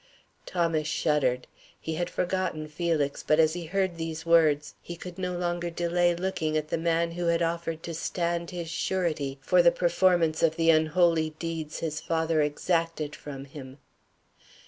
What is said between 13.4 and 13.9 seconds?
him.